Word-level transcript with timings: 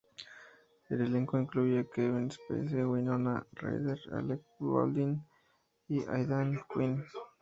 El 0.89 1.01
elenco 1.01 1.37
incluye 1.39 1.77
a 1.77 1.83
Kevin 1.83 2.31
Spacey, 2.31 2.81
Winona 2.83 3.45
Ryder, 3.51 3.99
Alec 4.13 4.41
Baldwin 4.59 5.23
y 5.89 5.99
Aidan 6.09 6.59
Quinn. 6.73 7.03